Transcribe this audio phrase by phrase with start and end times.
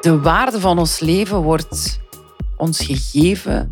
[0.00, 2.00] De waarde van ons leven wordt
[2.56, 3.70] ons gegeven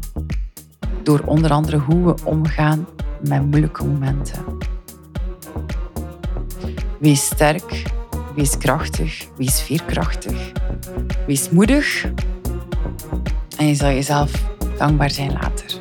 [1.03, 2.87] door onder andere hoe we omgaan
[3.29, 4.45] met moeilijke momenten.
[6.99, 7.83] Wees sterk,
[8.35, 10.53] wees krachtig, wees veerkrachtig,
[11.27, 12.05] wees moedig
[13.57, 14.31] en je zal jezelf
[14.79, 15.78] dankbaar zijn later.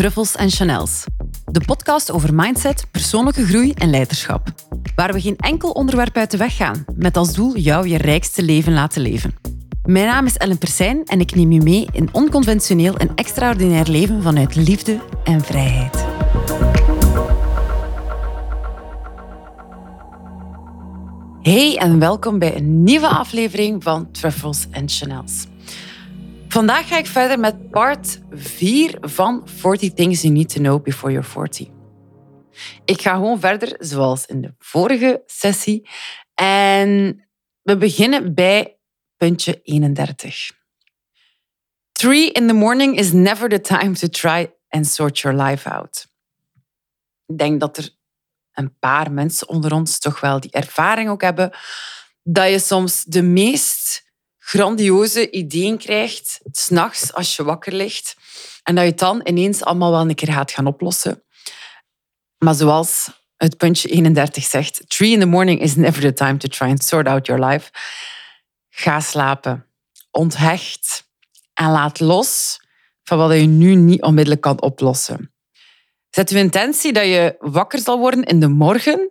[0.00, 1.04] Truffles en Chanels,
[1.44, 4.48] de podcast over mindset, persoonlijke groei en leiderschap.
[4.94, 8.42] Waar we geen enkel onderwerp uit de weg gaan, met als doel jou je rijkste
[8.42, 9.34] leven laten leven.
[9.84, 14.22] Mijn naam is Ellen Persijn en ik neem je mee in onconventioneel en extraordinair leven
[14.22, 16.04] vanuit liefde en vrijheid.
[21.42, 25.49] Hey en welkom bij een nieuwe aflevering van Truffles and Chanels.
[26.52, 31.12] Vandaag ga ik verder met part 4 van 40 Things You Need to Know Before
[31.12, 31.68] You're 40.
[32.84, 35.88] Ik ga gewoon verder zoals in de vorige sessie.
[36.34, 37.20] En
[37.62, 38.78] we beginnen bij
[39.16, 40.50] puntje 31.
[41.92, 46.06] Three in the morning is never the time to try and sort your life out.
[47.26, 47.90] Ik denk dat er
[48.52, 51.50] een paar mensen onder ons toch wel die ervaring ook hebben
[52.22, 54.09] dat je soms de meest
[54.50, 58.16] grandioze ideeën krijgt, s'nachts als je wakker ligt,
[58.62, 61.22] en dat je het dan ineens allemaal wel een keer gaat gaan oplossen.
[62.38, 66.48] Maar zoals het puntje 31 zegt, three in the morning is never the time to
[66.48, 67.70] try and sort out your life.
[68.68, 69.66] Ga slapen,
[70.10, 71.08] onthecht
[71.54, 72.60] en laat los
[73.02, 75.32] van wat je nu niet onmiddellijk kan oplossen.
[76.10, 79.10] Zet je intentie dat je wakker zal worden in de morgen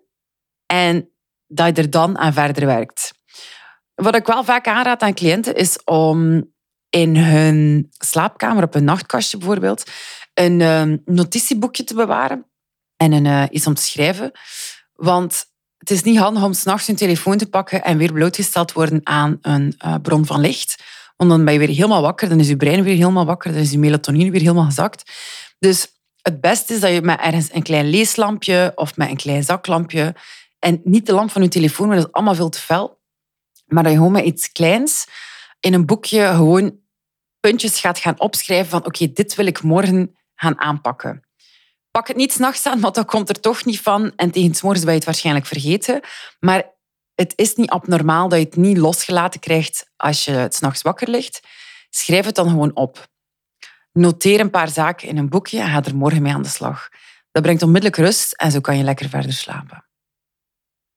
[0.65, 1.09] en
[1.47, 3.17] dat je er dan aan verder werkt.
[3.99, 6.47] Wat ik wel vaak aanraad aan cliënten is om
[6.89, 9.83] in hun slaapkamer, op een nachtkastje bijvoorbeeld,
[10.33, 12.45] een uh, notitieboekje te bewaren
[12.95, 14.31] en een, uh, iets om te schrijven.
[14.93, 15.45] Want
[15.77, 19.37] het is niet handig om s'nachts hun telefoon te pakken en weer blootgesteld worden aan
[19.41, 20.83] een uh, bron van licht.
[21.15, 23.61] Want dan ben je weer helemaal wakker, dan is je brein weer helemaal wakker, dan
[23.61, 25.11] is je melatonine weer helemaal gezakt.
[25.59, 25.87] Dus
[26.21, 30.15] het beste is dat je met ergens een klein leeslampje of met een klein zaklampje
[30.59, 32.98] en niet de lamp van je telefoon, want dat is allemaal veel te fel,
[33.69, 35.07] maar dat je met iets kleins
[35.59, 36.79] in een boekje gewoon
[37.39, 41.23] puntjes gaat gaan opschrijven van oké, dit wil ik morgen gaan aanpakken.
[41.91, 44.13] Pak het niet s'nachts aan, want dat komt er toch niet van.
[44.15, 46.01] En tegen s morgens ben je het waarschijnlijk vergeten.
[46.39, 46.63] Maar
[47.15, 51.09] het is niet abnormaal dat je het niet losgelaten krijgt als je het s'nachts wakker
[51.09, 51.39] ligt.
[51.89, 53.07] Schrijf het dan gewoon op.
[53.91, 56.89] Noteer een paar zaken in een boekje en ga er morgen mee aan de slag.
[57.31, 59.85] Dat brengt onmiddellijk rust en zo kan je lekker verder slapen.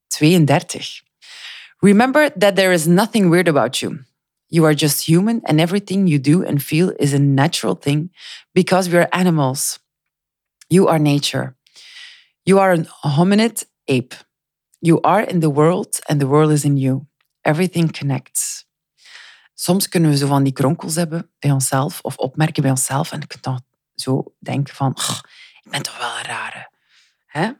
[0.06, 1.02] 32.
[1.82, 4.04] Remember that there is nothing weird about you.
[4.48, 8.10] You are just human, and everything you do and feel is a natural thing
[8.54, 9.80] because we are animals.
[10.68, 11.56] You are nature.
[12.44, 14.14] You are a hominid ape.
[14.80, 17.06] You are in the world, and the world is in you.
[17.44, 18.64] Everything connects.
[19.54, 23.20] Soms kunnen we zo van die kronkels hebben bij onszelf of opmerken bij onszelf en
[23.20, 23.62] ik dan
[23.94, 24.96] zo denken van,
[25.62, 26.70] ik ben toch wel een rare.
[27.26, 27.50] Hè?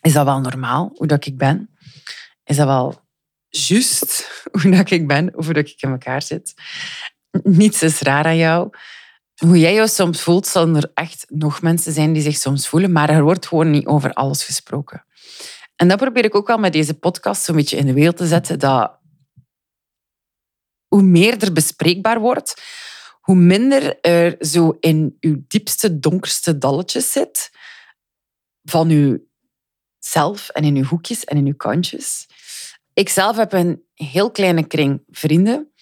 [0.00, 1.76] Is dat wel normaal, hoe dat ik ben?
[2.44, 3.03] Is dat wel
[3.56, 4.28] juist
[4.62, 6.54] hoe dat ik ben, of hoe dat ik in elkaar zit.
[7.42, 8.70] Niets is raar aan jou.
[9.34, 12.92] Hoe jij jou soms voelt, zal er echt nog mensen zijn die zich soms voelen,
[12.92, 15.04] maar er wordt gewoon niet over alles gesproken.
[15.76, 18.26] En dat probeer ik ook wel met deze podcast zo'n beetje in de wereld te
[18.26, 18.98] zetten, dat
[20.88, 22.62] hoe meer er bespreekbaar wordt,
[23.20, 27.50] hoe minder er zo in uw diepste, donkerste dalletjes zit
[28.62, 29.18] van uw
[29.98, 32.26] zelf en in uw hoekjes en in uw kantjes.
[32.94, 35.72] Ik zelf heb een heel kleine kring vrienden.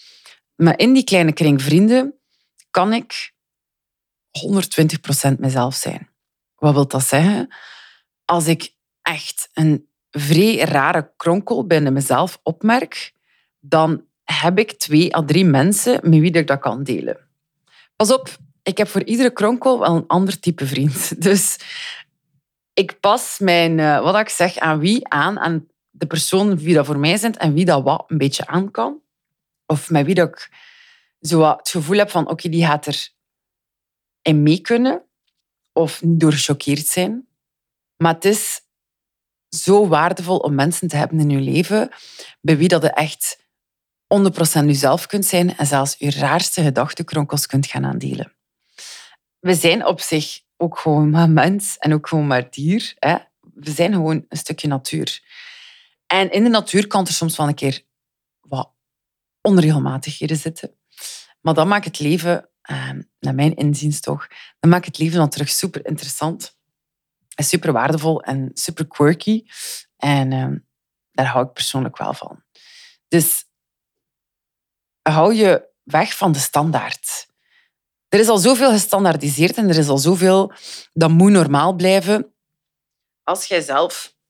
[0.54, 2.14] Maar in die kleine kring vrienden
[2.70, 3.32] kan ik
[5.32, 6.10] 120% mezelf zijn.
[6.54, 7.54] Wat wil dat zeggen?
[8.24, 13.12] Als ik echt een vrij rare kronkel binnen mezelf opmerk,
[13.60, 17.28] dan heb ik twee à drie mensen met wie ik dat kan delen.
[17.96, 21.12] Pas op, ik heb voor iedere kronkel wel een ander type vriend.
[21.22, 21.58] Dus
[22.74, 25.66] ik pas mijn, eh, wat ik zeg, aan wie aan, aan
[26.02, 29.00] de persoon wie dat voor mij zijn en wie dat wat een beetje aan kan.
[29.66, 30.50] Of met wie dat ik
[31.20, 33.08] zo het gevoel heb van oké, die gaat er
[34.22, 35.02] in mee kunnen.
[35.72, 37.26] Of niet door gechoqueerd zijn.
[37.96, 38.60] Maar het is
[39.48, 41.90] zo waardevol om mensen te hebben in je leven
[42.40, 43.38] bij wie dat je echt
[44.62, 48.32] 100% jezelf kunt zijn en zelfs je raarste gedachtenkronkels kunt gaan aandelen.
[49.38, 52.94] We zijn op zich ook gewoon maar mens en ook gewoon maar dier.
[52.98, 53.16] Hè?
[53.54, 55.20] We zijn gewoon een stukje natuur.
[56.12, 57.82] En in de natuur kan er soms wel een keer
[58.40, 58.72] wat
[59.40, 60.76] onregelmatigheden zitten.
[61.40, 64.26] Maar dat maakt het leven, ehm, naar mijn inziens toch,
[64.60, 66.58] dat maakt het leven dan terug super interessant.
[67.34, 69.44] En super waardevol en super quirky.
[69.96, 70.58] En ehm,
[71.12, 72.42] daar hou ik persoonlijk wel van.
[73.08, 73.44] Dus
[75.02, 77.26] hou je weg van de standaard.
[78.08, 80.52] Er is al zoveel gestandaardiseerd en er is al zoveel
[80.92, 82.34] dat moet normaal blijven.
[83.22, 84.20] Als jij zelf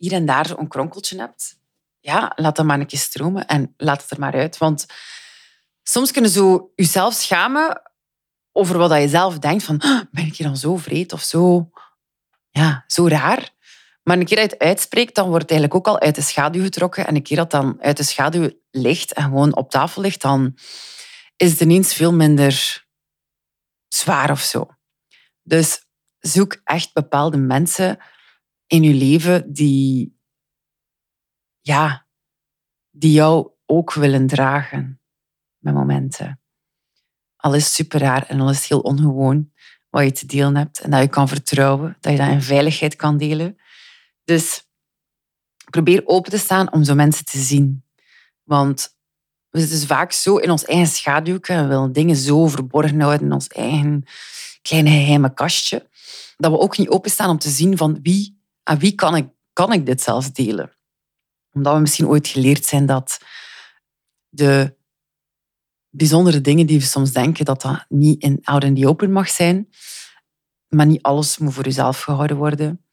[0.00, 1.58] hier en daar een kronkeltje hebt,
[2.00, 4.58] ja, laat dat maar een keer stromen en laat het er maar uit.
[4.58, 4.86] Want
[5.82, 7.82] soms kunnen zo jezelf schamen
[8.52, 9.76] over wat je zelf denkt van
[10.10, 11.70] ben ik hier dan zo vreed of zo,
[12.50, 13.50] ja, zo raar.
[14.02, 16.22] Maar een keer dat je het uitspreekt, dan wordt het eigenlijk ook al uit de
[16.22, 17.06] schaduw getrokken.
[17.06, 20.58] En een keer dat dan uit de schaduw ligt en gewoon op tafel ligt, dan
[21.36, 22.84] is het ineens veel minder
[23.88, 24.68] zwaar of zo.
[25.42, 25.84] Dus
[26.18, 27.98] zoek echt bepaalde mensen
[28.70, 30.16] in je leven die,
[31.60, 32.06] ja,
[32.90, 35.00] die jou ook willen dragen
[35.58, 36.40] met momenten.
[37.36, 39.52] Al is het super raar en al is het heel ongewoon
[39.88, 42.96] wat je te delen hebt en dat je kan vertrouwen, dat je dat in veiligheid
[42.96, 43.58] kan delen.
[44.24, 44.68] Dus
[45.70, 47.84] probeer open te staan om zo mensen te zien.
[48.42, 48.96] Want
[49.48, 53.26] we zitten dus vaak zo in ons eigen schaduw en willen dingen zo verborgen houden
[53.26, 54.04] in ons eigen
[54.62, 55.88] kleine geheime kastje,
[56.36, 59.72] dat we ook niet openstaan om te zien van wie, aan wie kan ik, kan
[59.72, 60.76] ik dit zelfs delen.
[61.52, 63.20] Omdat we misschien ooit geleerd zijn dat
[64.28, 64.78] de
[65.90, 69.28] bijzondere dingen die we soms denken, dat dat niet in out in the open mag
[69.28, 69.68] zijn.
[70.68, 72.84] Maar niet alles moet voor jezelf gehouden worden.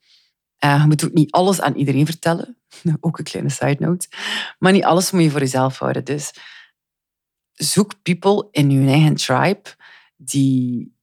[0.66, 2.58] Uh, je moet ook niet alles aan iedereen vertellen.
[3.00, 4.08] ook een kleine side note.
[4.60, 6.06] Maar niet alles moet je voor jezelf houden.
[6.06, 6.34] Dus
[7.52, 9.75] zoek people in je eigen tribe
[10.16, 10.96] die,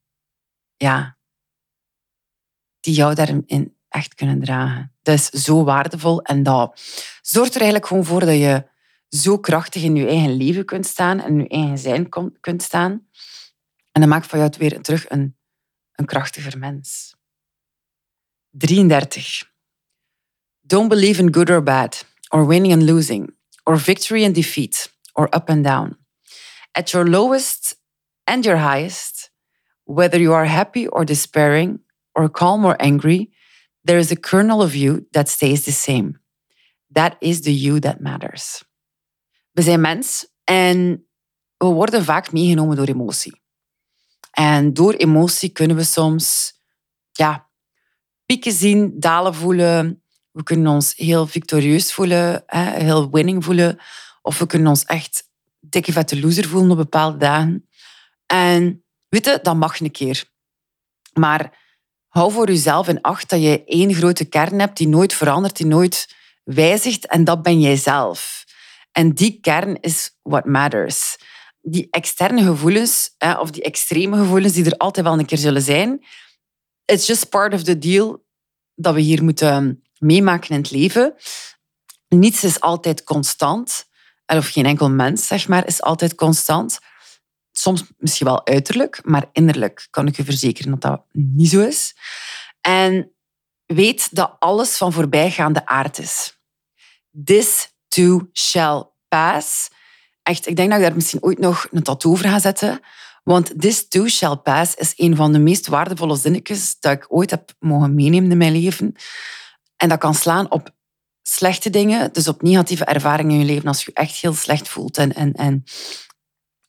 [0.77, 1.19] ja,
[2.81, 3.45] die jou daarin
[3.95, 4.93] echt kunnen dragen.
[5.03, 6.81] Dat is zo waardevol en dat
[7.23, 8.67] zorgt er eigenlijk gewoon voor dat je
[9.09, 12.09] zo krachtig in je eigen leven kunt staan en in je eigen zijn
[12.41, 13.07] kunt staan.
[13.93, 15.37] En dat maakt van jou weer terug een,
[15.93, 17.15] een krachtiger mens.
[18.51, 19.53] 33.
[20.61, 25.25] Don't believe in good or bad, or winning and losing, or victory and defeat, or
[25.35, 25.97] up and down.
[26.71, 27.83] At your lowest
[28.25, 29.31] and your highest,
[29.83, 31.81] whether you are happy or despairing,
[32.13, 33.35] or calm or angry,
[33.85, 36.21] there is a kernel of you that stays the same.
[36.93, 38.65] That is the you that matters.
[39.53, 41.07] We zijn mens en
[41.57, 43.43] we worden vaak meegenomen door emotie.
[44.31, 46.53] En door emotie kunnen we soms
[47.13, 47.49] ja,
[48.27, 50.03] pieken zien, dalen voelen.
[50.31, 53.79] We kunnen ons heel victorieus voelen, heel winning voelen.
[54.23, 57.69] Of we kunnen ons echt dikke vette loser voelen op bepaalde dagen.
[58.27, 60.25] En weet je, dat mag een keer.
[61.13, 61.64] Maar
[62.15, 65.67] hou voor jezelf in acht dat je één grote kern hebt die nooit verandert, die
[65.67, 66.15] nooit
[66.45, 67.07] wijzigt.
[67.07, 68.45] En dat ben jij zelf.
[68.93, 71.17] En die kern is what matters.
[71.61, 76.05] Die externe gevoelens, of die extreme gevoelens die er altijd wel een keer zullen zijn,
[76.85, 78.25] it's just part of the deal
[78.75, 81.15] dat we hier moeten meemaken in het leven.
[82.09, 83.87] Niets is altijd constant.
[84.27, 86.79] Of geen enkel mens, zeg maar, is altijd constant.
[87.57, 91.97] Soms misschien wel uiterlijk, maar innerlijk kan ik je verzekeren dat dat niet zo is.
[92.61, 93.13] En
[93.67, 96.39] weet dat alles van voorbijgaande aard is.
[97.25, 99.71] This too shall pass.
[100.23, 102.81] Echt, ik denk dat ik daar misschien ooit nog een tattoo over ga zetten.
[103.23, 107.31] Want this too shall pass is een van de meest waardevolle zinnetjes dat ik ooit
[107.31, 108.95] heb mogen meenemen in mijn leven.
[109.77, 110.75] En dat kan slaan op
[111.23, 114.69] slechte dingen, dus op negatieve ervaringen in je leven, als je je echt heel slecht
[114.69, 115.65] voelt en, en, en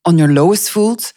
[0.07, 1.13] on your lowest voelt.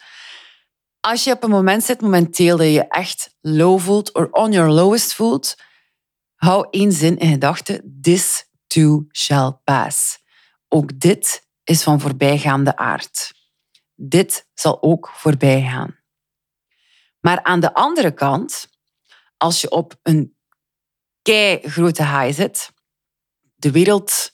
[0.99, 4.71] Als je op een moment zit momenteel dat je echt low voelt of on your
[4.71, 5.55] lowest voelt,
[6.35, 7.99] hou één zin in gedachten.
[8.01, 10.19] This too shall pass.
[10.67, 13.33] Ook dit is van voorbijgaande aard.
[13.95, 15.97] Dit zal ook voorbij gaan.
[17.19, 18.69] Maar aan de andere kant,
[19.37, 20.37] als je op een
[21.21, 22.71] kei grote high zit,
[23.55, 24.31] de wereld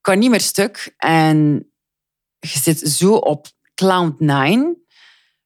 [0.00, 1.70] kan niet meer stuk en
[2.38, 3.46] je zit zo op
[3.78, 4.76] cloud nine,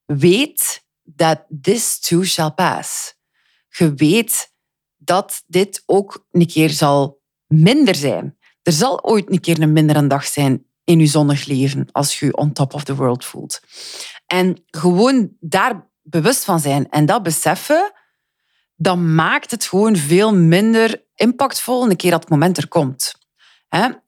[0.05, 3.15] weet dat this too shall pass.
[3.69, 4.53] Je weet
[4.97, 8.37] dat dit ook een keer zal minder zijn.
[8.63, 12.27] Er zal ooit een keer een mindere dag zijn in je zonnig leven als je
[12.27, 13.61] je on top of the world voelt.
[14.27, 17.93] En gewoon daar bewust van zijn en dat beseffen,
[18.77, 23.15] dat maakt het gewoon veel minder impactvol een keer dat moment er komt.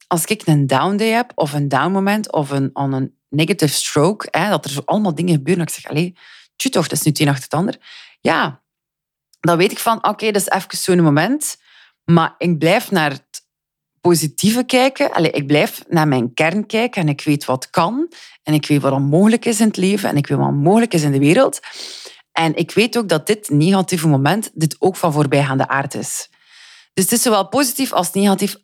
[0.06, 4.30] Als ik een down day heb, of een down moment, of een, een negative stroke,
[4.30, 6.16] dat er zo allemaal dingen gebeuren, dat ik zeg, allee,
[6.56, 7.76] tju dat is nu het een achter het ander.
[8.20, 8.62] Ja,
[9.40, 11.56] dan weet ik van, oké, dat is even zo'n moment,
[12.04, 13.44] maar ik blijf naar het
[14.00, 15.12] positieve kijken.
[15.12, 18.12] Allee, ik blijf naar mijn kern kijken en ik weet wat kan.
[18.42, 21.02] En ik weet wat onmogelijk is in het leven en ik weet wat mogelijk is
[21.02, 21.60] in de wereld.
[22.32, 26.28] En ik weet ook dat dit negatieve moment dit ook van voorbijgaande aard is.
[26.94, 28.56] Dus het is zowel positief als negatief.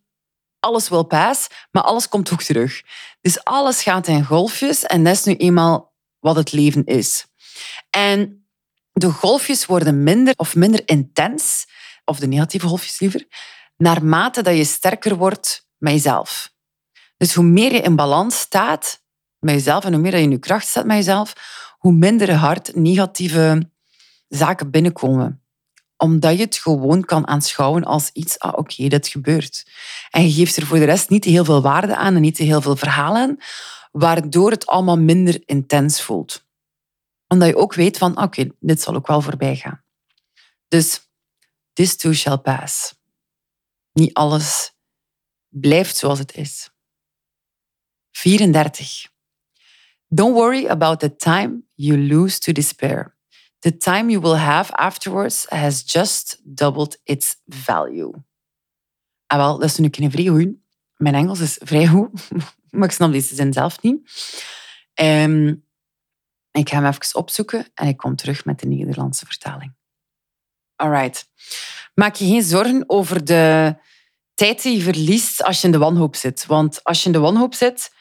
[0.60, 2.82] Alles wil paas, maar alles komt ook terug.
[3.20, 7.26] Dus alles gaat in golfjes en dat is nu eenmaal wat het leven is.
[7.90, 8.46] En
[8.92, 11.66] de golfjes worden minder of minder intens,
[12.04, 13.26] of de negatieve golfjes liever,
[13.76, 16.52] naarmate dat je sterker wordt met jezelf.
[17.16, 19.02] Dus hoe meer je in balans staat
[19.38, 21.32] met jezelf en hoe meer je in je kracht staat met jezelf,
[21.78, 23.70] hoe minder hard negatieve
[24.28, 25.39] zaken binnenkomen.
[26.00, 29.66] Omdat je het gewoon kan aanschouwen als iets, ah oké, dit gebeurt.
[30.10, 32.60] En je geeft er voor de rest niet heel veel waarde aan en niet heel
[32.60, 33.38] veel verhalen,
[33.92, 36.46] waardoor het allemaal minder intens voelt.
[37.26, 39.82] Omdat je ook weet van, oké, dit zal ook wel voorbij gaan.
[40.68, 41.00] Dus,
[41.72, 42.94] this too shall pass.
[43.92, 44.72] Niet alles
[45.48, 46.70] blijft zoals het is.
[48.10, 49.08] 34.
[50.06, 53.18] Don't worry about the time you lose to despair.
[53.60, 58.12] The time you will have afterwards has just doubled its value.
[59.26, 60.48] Ah, wel, dat is een vrij goed.
[60.96, 62.28] Mijn Engels is vrij goed,
[62.70, 64.10] maar ik snap deze zin zelf niet.
[64.94, 65.64] Um,
[66.50, 69.74] ik ga hem even opzoeken en ik kom terug met de Nederlandse vertaling.
[70.76, 71.28] Alright.
[71.94, 73.76] Maak je geen zorgen over de
[74.34, 76.46] tijd die je verliest als je in de wanhoop zit.
[76.46, 77.92] Want als je in de wanhoop zit,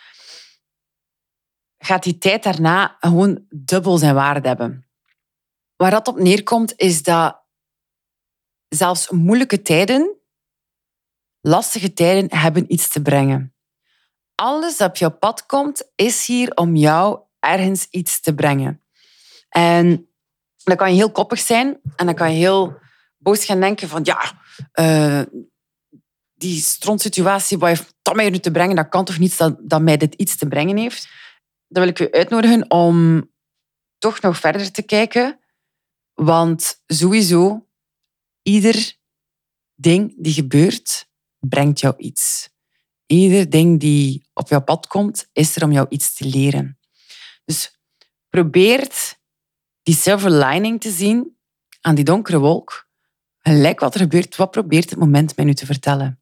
[1.78, 4.89] gaat die tijd daarna gewoon dubbel zijn waarde hebben.
[5.82, 7.42] Waar dat op neerkomt, is dat
[8.68, 10.18] zelfs moeilijke tijden,
[11.42, 13.56] lastige tijden, hebben iets te brengen.
[14.36, 18.84] Alles dat op jouw pad komt, is hier om jou ergens iets te brengen.
[19.50, 20.10] En
[20.64, 22.78] dan kan je heel koppig zijn en dan kan je heel
[23.18, 24.42] boos gaan denken van ja,
[24.80, 25.22] uh,
[26.34, 28.76] die strontsituatie, wat heeft dat mij nu te brengen?
[28.76, 31.10] Dat kan toch niet dat, mij dit iets te brengen heeft?
[31.68, 33.30] Dan wil ik u uitnodigen om
[33.98, 35.39] toch nog verder te kijken.
[36.20, 37.68] Want sowieso,
[38.42, 38.98] ieder
[39.76, 41.08] ding die gebeurt,
[41.40, 42.50] brengt jou iets.
[43.06, 46.80] Ieder ding die op jouw pad komt, is er om jou iets te leren.
[47.46, 47.80] Dus
[48.30, 48.88] probeer
[49.84, 51.38] die silver lining te zien
[51.82, 52.88] aan die donkere wolk.
[53.38, 56.20] Gelijk wat er gebeurt, wat probeert het moment mij nu te vertellen?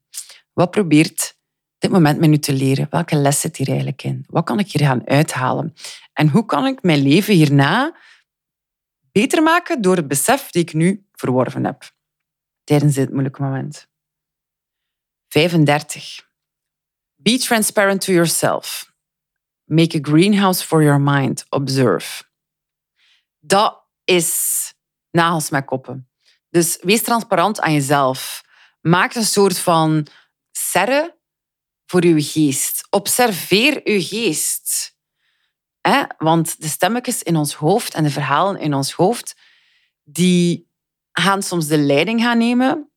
[0.54, 1.38] Wat probeert
[1.78, 2.88] dit moment mij nu te leren?
[2.90, 4.26] Welke les zit hier eigenlijk in?
[4.28, 5.74] Wat kan ik hier gaan uithalen?
[6.14, 7.96] En hoe kan ik mijn leven hierna
[9.18, 11.92] beter maken door het besef die ik nu verworven heb
[12.64, 13.88] tijdens dit moeilijke moment?
[15.28, 16.30] 35.
[17.16, 18.94] Be transparent to yourself.
[19.64, 21.46] Make a greenhouse for your mind.
[21.50, 22.24] Observe.
[23.40, 24.74] Dat is
[25.12, 26.10] nagels met koppen.
[26.50, 28.44] Dus wees transparant aan jezelf.
[28.82, 30.08] Maak een soort van
[30.52, 31.18] serre
[31.86, 32.88] voor uw geest.
[32.90, 34.97] Observeer uw geest.
[36.18, 39.36] Want de stemmetjes in ons hoofd en de verhalen in ons hoofd,
[40.04, 40.70] die
[41.12, 42.92] gaan soms de leiding gaan nemen,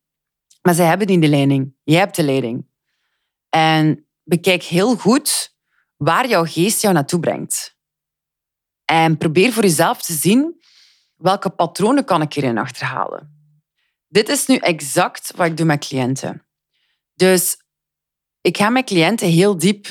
[0.63, 1.75] maar zij hebben niet de leiding.
[1.83, 2.67] Jij hebt de leiding.
[3.49, 5.55] En bekijk heel goed
[5.97, 7.79] waar jouw geest jou naartoe brengt.
[8.85, 10.63] En probeer voor jezelf te zien
[11.17, 13.39] welke patronen kan ik hierin achterhalen.
[14.09, 16.47] Dit is nu exact wat ik doe met cliënten.
[17.15, 17.57] Dus
[18.41, 19.87] ik ga met cliënten heel diep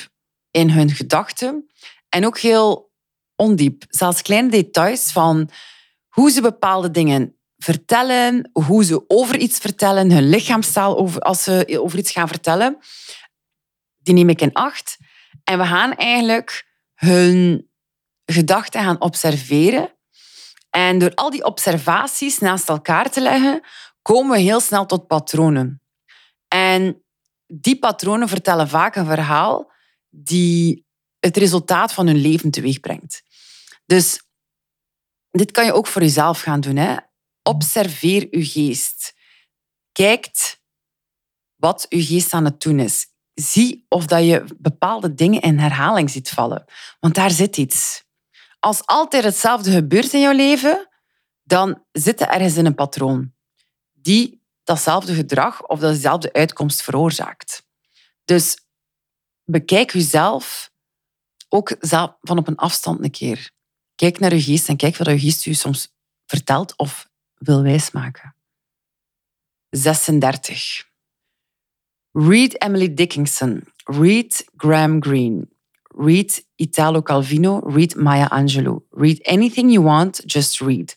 [0.52, 1.70] in hun gedachten
[2.10, 2.89] en ook heel
[3.40, 3.84] ondiep.
[3.90, 5.50] Zelfs kleine details van
[6.08, 11.80] hoe ze bepaalde dingen vertellen, hoe ze over iets vertellen, hun lichaamstaal over, als ze
[11.82, 12.78] over iets gaan vertellen.
[13.98, 14.98] Die neem ik in acht.
[15.44, 17.70] En we gaan eigenlijk hun
[18.26, 19.94] gedachten gaan observeren.
[20.70, 23.62] En door al die observaties naast elkaar te leggen,
[24.02, 25.82] komen we heel snel tot patronen.
[26.48, 27.04] En
[27.48, 29.72] die patronen vertellen vaak een verhaal
[30.10, 30.88] die
[31.20, 33.24] het resultaat van hun leven teweeg brengt.
[33.90, 34.22] Dus
[35.30, 36.76] dit kan je ook voor jezelf gaan doen.
[36.76, 36.96] Hè?
[37.44, 39.14] Observeer uw geest.
[39.92, 40.58] Kijk
[41.56, 43.08] wat uw geest aan het doen is.
[43.34, 46.66] Zie of dat je bepaalde dingen in herhaling ziet vallen.
[47.00, 48.04] Want daar zit iets.
[48.60, 50.90] Als altijd hetzelfde gebeurt in jouw leven,
[51.44, 53.34] dan zit er ergens in een patroon
[53.92, 57.64] die datzelfde gedrag of dezelfde uitkomst veroorzaakt.
[58.26, 58.58] Dus
[59.44, 60.72] bekijk jezelf
[61.48, 61.76] ook
[62.22, 63.58] van op een afstand een keer.
[64.00, 65.94] Kijk naar je geest en kijk wat je geest je soms
[66.26, 68.36] vertelt of wil wijsmaken.
[69.70, 70.88] 36.
[72.12, 73.64] Read Emily Dickinson.
[73.84, 75.48] Read Graham Greene.
[75.84, 77.60] Read Italo Calvino.
[77.60, 78.80] Read Maya Angelou.
[78.90, 80.96] Read anything you want, just read.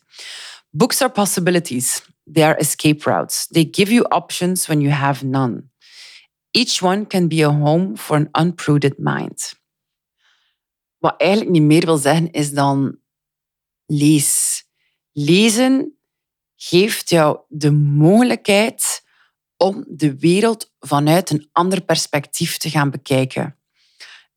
[0.69, 2.01] Books are possibilities.
[2.33, 3.47] They are escape routes.
[3.47, 5.69] They give you options when you have none.
[6.53, 9.55] Each one can be a home for an unprudent mind.
[11.03, 12.97] Wat eigenlijk niet meer wil zeggen is dan
[13.85, 14.63] lees.
[15.11, 15.97] Lezen
[16.55, 19.03] geeft jou de mogelijkheid
[19.57, 23.57] om de wereld vanuit een ander perspectief te gaan bekijken.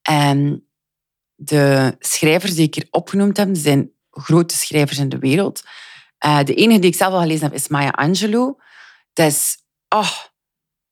[0.03, 0.69] En
[1.35, 5.65] de schrijvers die ik hier opgenoemd heb, zijn grote schrijvers in de wereld.
[6.27, 8.55] Uh, de enige die ik zelf al gelezen heb, is Maya Angelou.
[9.13, 9.57] Dat is
[9.89, 10.17] oh,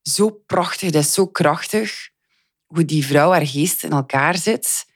[0.02, 2.09] zo prachtig, dat is zo krachtig.
[2.66, 4.93] Hoe die vrouw haar geest in elkaar zit,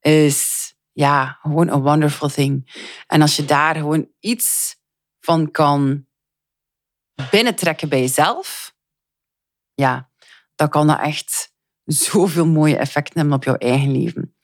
[0.00, 2.82] is ja, gewoon een wonderful thing.
[3.06, 4.76] En als je daar gewoon iets
[5.20, 6.06] van kan
[7.30, 8.74] binnentrekken bij jezelf,
[9.74, 10.10] ja,
[10.54, 11.52] dan kan dat echt
[11.84, 14.34] zoveel mooie effecten hebben op jouw eigen leven.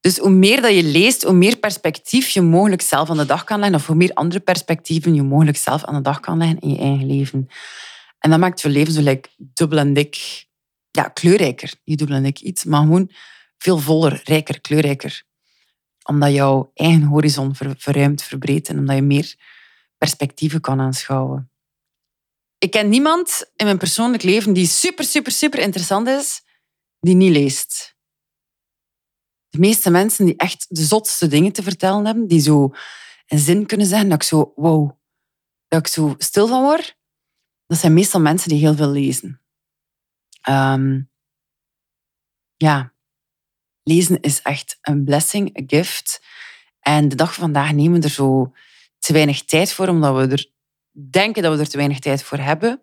[0.00, 3.44] Dus hoe meer dat je leest, hoe meer perspectief je mogelijk zelf aan de dag
[3.44, 6.58] kan leggen, of hoe meer andere perspectieven je mogelijk zelf aan de dag kan leggen
[6.58, 7.48] in je eigen leven.
[8.18, 10.46] En dat maakt je leven zo like, dubbel en dik,
[10.90, 11.74] ja, kleurrijker.
[11.84, 13.10] Niet dubbel en dik iets, maar gewoon
[13.58, 15.24] veel voller, rijker, kleurrijker.
[16.02, 19.34] Omdat jouw eigen horizon verruimt, verbreedt en omdat je meer
[19.98, 21.50] perspectieven kan aanschouwen.
[22.58, 26.42] Ik ken niemand in mijn persoonlijk leven die super, super, super interessant is,
[27.00, 27.96] die niet leest.
[29.48, 32.74] De meeste mensen die echt de zotste dingen te vertellen hebben, die zo
[33.26, 34.90] een zin kunnen zeggen dat ik zo, wow,
[35.68, 36.96] dat ik zo stil van word,
[37.66, 39.40] dat zijn meestal mensen die heel veel lezen.
[40.40, 41.00] Ehm,
[42.56, 42.94] ja,
[43.88, 46.22] lezen is echt een blessing, een gift.
[46.80, 48.52] En de dag van vandaag nemen we er zo
[48.98, 50.50] te weinig tijd voor, omdat we er
[51.10, 52.82] denken dat we er te weinig tijd voor hebben.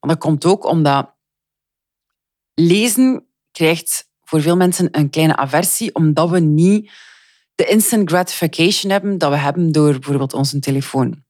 [0.00, 1.14] Maar dat komt ook omdat
[2.54, 6.90] lezen krijgt voor veel mensen een kleine aversie, omdat we niet
[7.54, 11.24] de instant gratification hebben dat we hebben door bijvoorbeeld onze telefoon.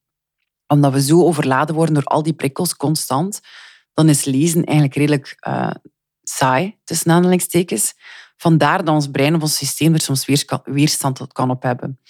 [0.67, 3.41] Omdat we zo overladen worden door al die prikkels constant,
[3.95, 5.71] dan is lezen eigenlijk redelijk uh,
[6.23, 7.95] saai, tussen aanhalingstekens.
[8.37, 10.27] Vandaar dat ons brein of ons systeem er soms
[10.65, 12.01] weerstand kan op hebben.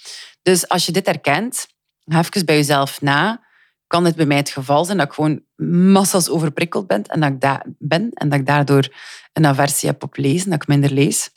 [0.41, 1.67] Dus als je dit herkent,
[2.05, 3.41] even bij jezelf na.
[3.87, 5.43] Kan dit bij mij het geval zijn dat ik gewoon
[5.91, 8.95] massas overprikkeld ben en dat ik, daar ben, en dat ik daardoor
[9.33, 11.29] een aversie heb op lezen, dat ik minder lees?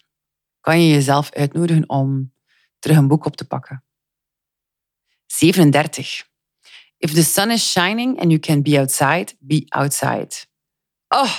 [0.61, 2.33] Kan je jezelf uitnodigen om
[2.79, 3.85] terug een boek op te pakken?
[5.27, 6.25] 37.
[6.99, 10.29] If the sun is shining and you can be outside, be outside.
[11.09, 11.39] Oh,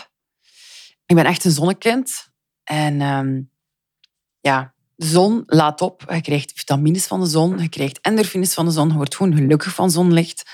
[1.05, 2.26] ik ben echt een zonnekind.
[2.67, 3.51] En um,
[4.39, 6.03] ja, de zon laat op.
[6.09, 9.35] Je krijgt vitamines van de zon, je krijgt endorfines van de zon, je wordt gewoon
[9.35, 10.49] gelukkig van zonlicht.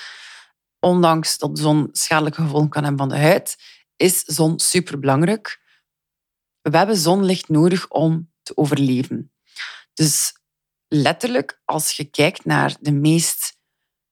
[0.79, 3.57] Ondanks dat de zon schadelijke gevolgen kan hebben van de huid,
[3.95, 5.61] is zon superbelangrijk.
[6.61, 9.31] We hebben zonlicht nodig om te overleven.
[9.93, 10.33] Dus
[10.87, 13.57] letterlijk, als je kijkt naar de meest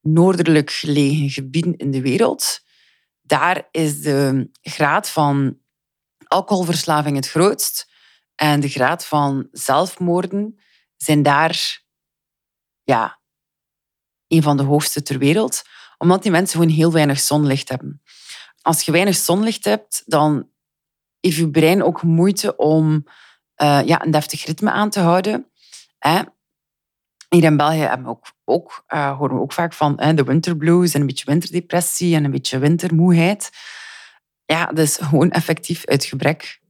[0.02, 2.60] noordelijk gelegen gebieden in de wereld,
[3.22, 5.60] daar is de graad van
[6.28, 7.91] alcoholverslaving het grootst.
[8.42, 10.60] En de graad van zelfmoorden
[10.98, 11.84] zijn daar
[12.84, 13.20] ja,
[14.28, 15.62] een van de hoogste ter wereld,
[15.98, 18.02] omdat die mensen gewoon heel weinig zonlicht hebben.
[18.62, 20.50] Als je weinig zonlicht hebt, dan
[21.20, 23.06] heeft je brein ook moeite om
[23.62, 25.52] uh, ja, een deftig ritme aan te houden.
[25.98, 26.22] Hè?
[27.30, 30.94] Hier in België hebben ook, ook, uh, horen we ook vaak van hè, de winterblues
[30.94, 33.50] en een beetje winterdepressie en een beetje wintermoeheid.
[34.46, 36.62] Ja, is gewoon effectief uit gebrek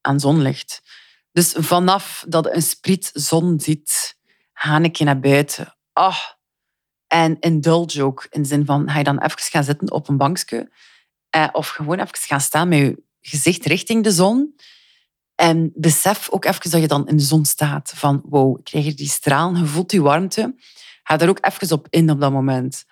[0.00, 0.82] aan zonlicht.
[1.36, 4.16] Dus vanaf dat je een spriet zon ziet,
[4.52, 5.76] ga ik je naar buiten.
[5.92, 6.18] Oh.
[7.06, 10.16] En indulge ook, in de zin van, ga je dan even gaan zitten op een
[10.16, 10.72] bankje
[11.30, 14.56] eh, of gewoon even gaan staan met je gezicht richting de zon.
[15.34, 17.92] En besef ook even dat je dan in de zon staat.
[17.94, 19.12] Van, wow, ik krijg hier die
[19.58, 20.54] je voelt die warmte.
[21.02, 22.84] Ga daar ook even op in op dat moment.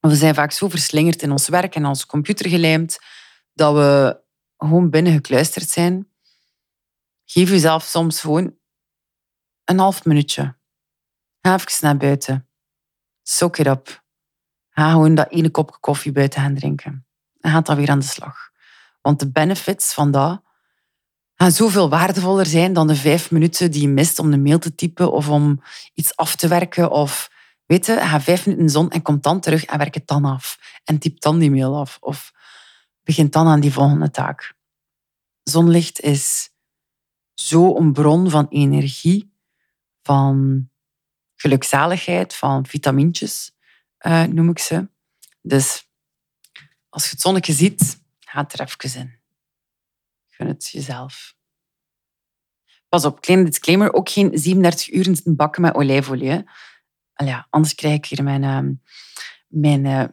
[0.00, 2.98] We zijn vaak zo verslingerd in ons werk en onze computer gelijmd,
[3.54, 4.20] dat we
[4.56, 6.09] gewoon binnen gekluisterd zijn.
[7.32, 8.56] Geef jezelf soms gewoon
[9.64, 10.56] een half minuutje.
[11.40, 12.48] Ga even naar buiten.
[13.22, 14.04] Soak it up.
[14.70, 17.06] Ga gewoon dat ene kopje koffie buiten gaan drinken.
[17.40, 18.50] En ga dan weer aan de slag.
[19.00, 20.42] Want de benefits van dat
[21.34, 24.74] gaan zoveel waardevoller zijn dan de vijf minuten die je mist om een mail te
[24.74, 25.62] typen of om
[25.94, 26.90] iets af te werken.
[26.90, 27.30] Of
[27.66, 30.06] weet je, ga vijf minuten in de zon en kom dan terug en werk het
[30.06, 30.58] dan af.
[30.84, 31.98] En typ dan die mail af.
[32.00, 32.32] Of
[33.02, 34.54] begin dan aan die volgende taak.
[35.42, 36.49] Zonlicht is
[37.40, 39.32] zo een bron van energie,
[40.02, 40.68] van
[41.34, 43.52] gelukzaligheid, van vitamintjes,
[44.06, 44.88] uh, noem ik ze.
[45.42, 45.88] Dus
[46.88, 49.18] als je het zonnetje ziet, ga er even in.
[50.28, 51.34] Gun het jezelf.
[52.88, 56.44] Pas op, kleine disclaimer, ook geen 37 uur in bakken met olijfolie.
[57.14, 58.74] Ja, anders krijg ik hier mijn, uh,
[59.48, 60.04] mijn uh,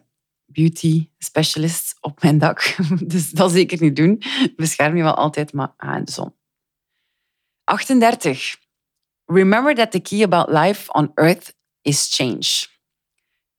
[0.44, 2.76] beauty specialist op mijn dak.
[3.06, 4.22] Dus dat zeker niet doen.
[4.56, 6.37] Bescherm je wel altijd, maar aan de zon.
[7.68, 8.56] 38.
[9.28, 11.52] Remember that the key about life on earth
[11.84, 12.68] is change.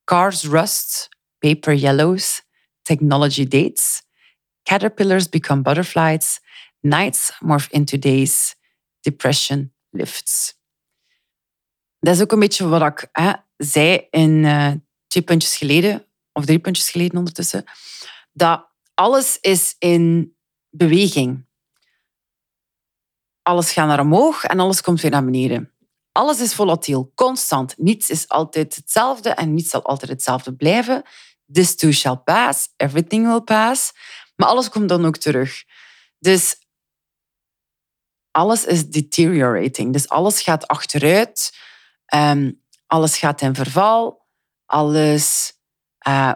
[0.05, 1.09] Cars rust,
[1.41, 2.41] paper yellows,
[2.83, 4.01] technology dates,
[4.65, 6.39] caterpillars become butterflies,
[6.83, 8.55] nights morph into days,
[9.03, 10.53] depression lifts.
[11.99, 14.71] Dat is ook een beetje wat ik hè, zei in uh,
[15.07, 17.63] twee puntjes geleden, of drie puntjes geleden ondertussen,
[18.31, 20.35] dat alles is in
[20.69, 21.47] beweging.
[23.49, 25.73] Alles gaat naar omhoog en alles komt weer naar beneden.
[26.11, 27.77] Alles is volatiel, constant.
[27.77, 31.03] Niets is altijd hetzelfde en niets zal altijd hetzelfde blijven.
[31.51, 33.91] This too shall pass, everything will pass.
[34.35, 35.63] Maar alles komt dan ook terug.
[36.19, 36.55] Dus
[38.31, 39.93] alles is deteriorating.
[39.93, 41.57] Dus alles gaat achteruit.
[42.15, 44.25] Um, alles gaat in verval.
[44.65, 45.53] Alles
[46.07, 46.31] uh,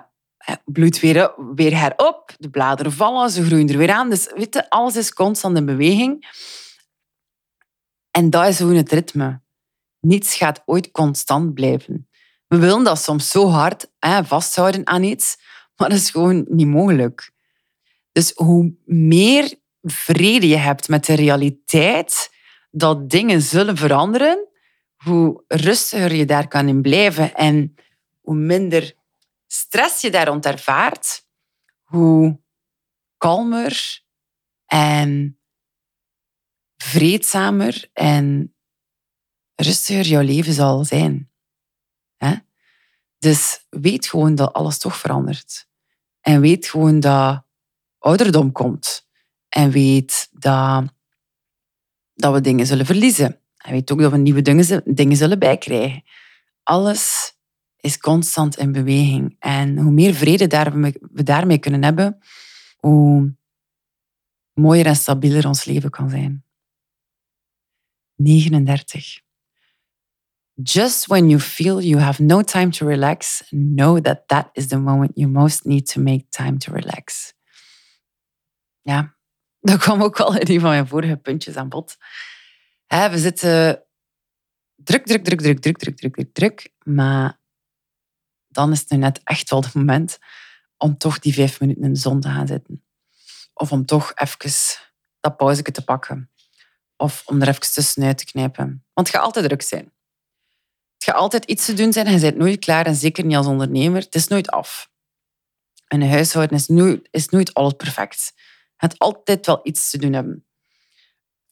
[0.66, 2.36] bloeit weer, weer herop.
[2.38, 4.10] De bladeren vallen, ze groeien er weer aan.
[4.10, 6.26] Dus weet je, alles is constant in beweging.
[8.16, 9.42] En dat is gewoon het ritme.
[10.00, 12.10] Niets gaat ooit constant blijven.
[12.48, 15.38] We willen dat soms zo hard hè, vasthouden aan iets,
[15.76, 17.32] maar dat is gewoon niet mogelijk.
[18.12, 22.32] Dus hoe meer vrede je hebt met de realiteit
[22.72, 24.48] dat dingen zullen veranderen,
[24.96, 27.76] hoe rustiger je daar kan in blijven en
[28.22, 28.94] hoe minder
[29.48, 31.26] stress je daar rond ervaart,
[31.82, 32.40] hoe
[33.18, 34.02] kalmer
[34.66, 35.38] en
[36.84, 38.56] vreedzamer en
[39.56, 41.32] rustiger jouw leven zal zijn.
[43.24, 45.68] Dus weet gewoon dat alles toch verandert.
[46.22, 47.46] En weet gewoon dat
[47.98, 49.08] ouderdom komt.
[49.50, 50.94] En weet dat,
[52.14, 53.40] dat we dingen zullen verliezen.
[53.58, 56.04] En weet ook dat we nieuwe dingen, dingen zullen bijkrijgen.
[56.64, 57.34] Alles
[57.78, 59.36] is constant in beweging.
[59.40, 60.48] En hoe meer vrede
[61.12, 62.20] we daarmee kunnen hebben,
[62.78, 63.36] hoe
[64.54, 66.46] mooier en stabieler ons leven kan zijn.
[68.24, 69.22] 39.
[70.56, 74.78] Just when you feel you have no time to relax, know that that is the
[74.78, 77.34] moment you most need to make time to relax.
[78.82, 79.16] Ja,
[79.60, 81.98] dat kwam ook wel in een van mijn vorige puntjes aan bod.
[82.88, 83.84] We zitten
[84.76, 86.72] druk, druk, druk, druk, druk, druk, druk, druk, druk.
[86.84, 87.40] Maar
[88.48, 90.18] dan is het nu net echt wel het moment
[90.78, 92.84] om toch die vijf minuten in de zon te gaan zitten.
[93.54, 94.52] Of om toch even
[95.20, 96.32] dat pauze te pakken.
[97.04, 98.66] Of om er even tussenuit te knijpen.
[98.94, 99.92] Want het gaat altijd druk zijn.
[100.94, 102.86] Het gaat altijd iets te doen zijn en je bent nooit klaar.
[102.86, 104.02] En zeker niet als ondernemer.
[104.02, 104.92] Het is nooit af.
[105.88, 108.34] En een huishouden is nooit, is nooit alles perfect.
[108.36, 108.42] Je
[108.78, 110.46] gaat altijd wel iets te doen hebben.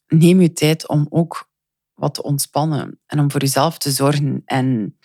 [0.08, 1.50] Neem je tijd om ook
[1.94, 3.00] wat te ontspannen.
[3.06, 4.42] En om voor jezelf te zorgen.
[4.46, 4.98] En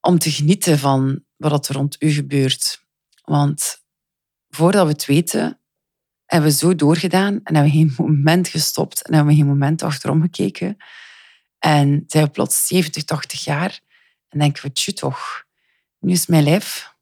[0.00, 2.84] om te genieten van wat er rond u gebeurt.
[3.22, 3.84] Want
[4.48, 5.60] voordat we het weten,
[6.26, 9.82] hebben we zo doorgedaan en hebben we geen moment gestopt en hebben we geen moment
[9.82, 10.76] achterom gekeken.
[11.58, 13.80] En zijn we plots 70, 80 jaar
[14.28, 15.44] en denken we, tju toch,
[15.98, 16.94] nu is mijn lijf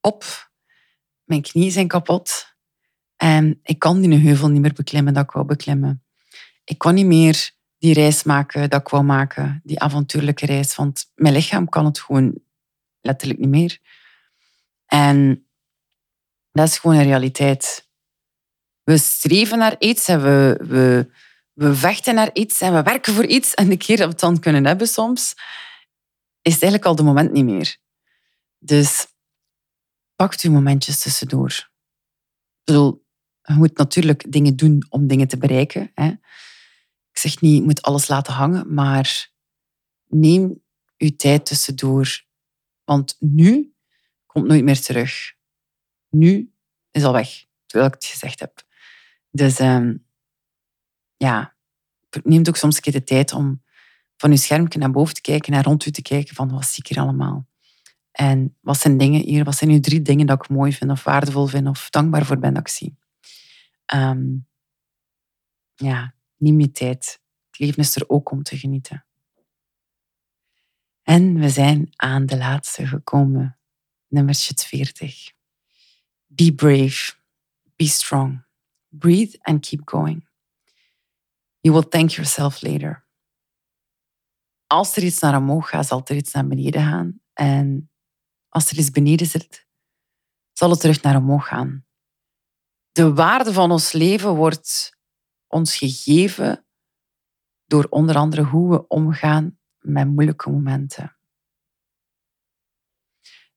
[0.00, 0.50] op,
[1.24, 2.54] mijn knieën zijn kapot
[3.16, 6.04] en ik kan die heuvel niet meer beklimmen dat ik wou beklimmen.
[6.64, 11.12] Ik kan niet meer die reis maken dat ik wou maken, die avontuurlijke reis, want
[11.14, 12.38] mijn lichaam kan het gewoon
[13.00, 13.78] letterlijk niet meer.
[14.86, 15.46] En
[16.52, 17.85] dat is gewoon een realiteit.
[18.86, 20.56] We streven naar iets en we,
[21.52, 23.54] we, vechten naar iets en we werken voor iets.
[23.54, 25.34] En de keer dat we het dan kunnen hebben soms,
[26.42, 27.76] is het eigenlijk al de moment niet meer.
[28.58, 29.06] Dus
[30.14, 31.70] pak je momentjes tussendoor.
[32.64, 33.00] Je
[33.42, 35.90] moet natuurlijk dingen doen om dingen te bereiken.
[35.94, 36.08] Hè.
[37.10, 39.30] Ik zeg niet, je moet alles laten hangen, maar
[40.04, 40.62] neem
[40.96, 42.24] je tijd tussendoor.
[42.84, 43.74] Want nu
[44.26, 45.34] komt nooit meer terug.
[46.08, 46.52] Nu
[46.90, 48.65] is al weg, terwijl ik het gezegd heb.
[49.36, 50.06] Dus um,
[51.16, 51.54] ja,
[52.22, 53.62] neem ook soms een keer de tijd om
[54.16, 56.82] van je schermpje naar boven te kijken, naar rond u te kijken van wat zie
[56.84, 57.46] ik hier allemaal?
[58.10, 61.04] En wat zijn dingen hier, wat zijn nu drie dingen dat ik mooi vind of
[61.04, 62.98] waardevol vind of dankbaar voor ben dat ik zie?
[63.94, 64.46] Um,
[65.74, 67.20] ja, neem je tijd.
[67.50, 69.06] Het leven is er ook om te genieten.
[71.02, 73.58] En we zijn aan de laatste gekomen,
[74.08, 75.32] nummer 40.
[76.26, 77.14] Be brave,
[77.76, 78.45] be strong,
[78.98, 80.28] breathe and keep going.
[81.60, 83.06] You will thank yourself later.
[84.66, 87.20] Als er iets naar omhoog gaat, zal er iets naar beneden gaan.
[87.32, 87.90] En
[88.48, 89.66] als er iets beneden zit,
[90.52, 91.86] zal het terug naar omhoog gaan.
[92.92, 94.96] De waarde van ons leven wordt
[95.46, 96.66] ons gegeven
[97.64, 101.16] door onder andere hoe we omgaan met moeilijke momenten.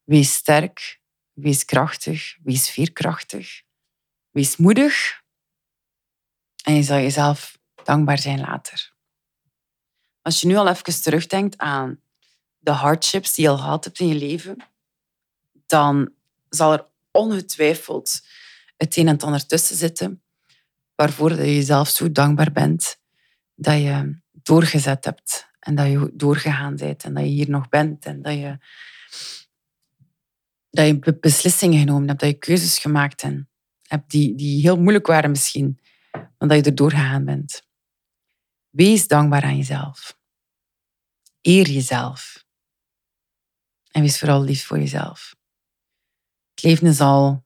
[0.04, 1.02] Wees sterk,
[1.34, 3.62] wees krachtig, wees veerkrachtig,
[4.30, 5.22] wees moedig.
[6.64, 8.94] En je zal jezelf dankbaar zijn later.
[10.22, 12.00] Als je nu al even terugdenkt aan
[12.58, 14.58] de hardships die je al gehad hebt in je leven,
[15.66, 16.14] dan
[16.50, 18.22] zal er ongetwijfeld
[18.78, 20.22] het een en het ander tussen zitten
[20.96, 23.00] waarvoor je jezelf zo dankbaar bent
[23.56, 28.06] dat je doorgezet hebt en dat je doorgegaan bent en dat je hier nog bent
[28.06, 28.58] en dat je,
[30.70, 33.22] dat je beslissingen genomen hebt, dat je keuzes gemaakt
[33.88, 35.80] hebt die, die heel moeilijk waren misschien,
[36.40, 37.62] maar dat je er doorgegaan bent.
[38.70, 40.18] Wees dankbaar aan jezelf.
[41.42, 42.46] Eer jezelf.
[43.92, 45.36] En wees vooral lief voor jezelf.
[46.54, 47.46] Het leven is al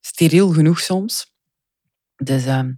[0.00, 1.34] steriel genoeg soms.
[2.16, 2.68] Dus uh,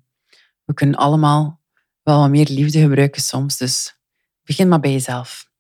[0.64, 1.62] we kunnen allemaal
[2.02, 3.56] wel wat meer liefde gebruiken soms.
[3.56, 3.98] Dus
[4.42, 5.50] begin maar bij jezelf.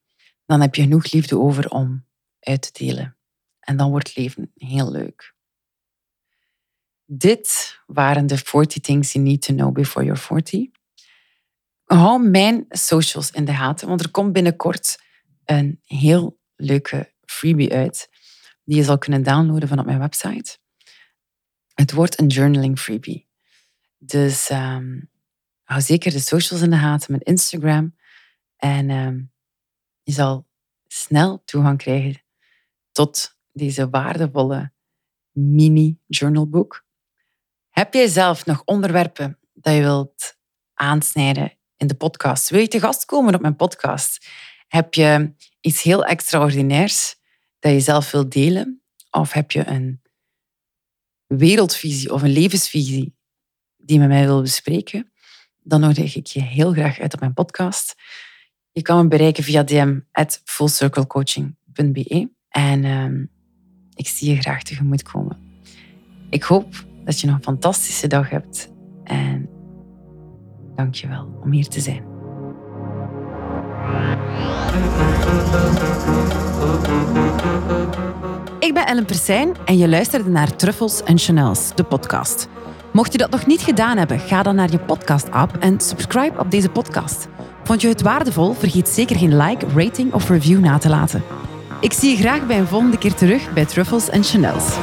[0.44, 2.06] Dan heb je genoeg liefde over om
[2.40, 3.16] uit te delen.
[3.60, 5.35] En dan wordt het leven heel leuk.
[7.06, 10.68] Dit waren de 40 things you need to know before you're 40.
[11.84, 14.98] Hou mijn socials in de gaten, want er komt binnenkort
[15.44, 18.08] een heel leuke freebie uit
[18.64, 20.58] die je zal kunnen downloaden van op mijn website.
[21.74, 23.28] Het wordt een journaling freebie.
[23.98, 25.10] Dus um,
[25.62, 27.96] hou zeker de socials in de gaten met Instagram.
[28.56, 29.22] En ehm,
[30.02, 30.46] je zal
[30.86, 32.22] snel toegang krijgen
[32.92, 34.72] tot deze waardevolle
[35.32, 36.85] mini-journalboek.
[37.78, 40.36] Heb jij zelf nog onderwerpen dat je wilt
[40.74, 42.48] aansnijden in de podcast?
[42.48, 44.26] Wil je te gast komen op mijn podcast?
[44.68, 47.16] Heb je iets heel extraordinairs
[47.58, 48.82] dat je zelf wilt delen?
[49.10, 50.02] Of heb je een
[51.26, 53.16] wereldvisie of een levensvisie
[53.76, 55.12] die je met mij wil bespreken?
[55.62, 57.94] Dan nodig ik je heel graag uit op mijn podcast.
[58.72, 63.26] Je kan me bereiken via dm at fullcirclecoaching.be en uh,
[63.94, 65.38] ik zie je graag tegemoet komen.
[66.30, 68.72] Ik hoop dat je nog een fantastische dag hebt
[69.04, 69.48] en
[70.74, 72.04] dank je wel om hier te zijn.
[78.58, 82.48] Ik ben Ellen Persijn en je luisterde naar Truffles en Chanels, de podcast.
[82.92, 86.50] Mocht je dat nog niet gedaan hebben, ga dan naar je podcast-app en subscribe op
[86.50, 87.28] deze podcast.
[87.64, 88.52] Vond je het waardevol?
[88.52, 91.22] Vergeet zeker geen like, rating of review na te laten.
[91.80, 94.76] Ik zie je graag bij een volgende keer terug bij Truffles en Chanels.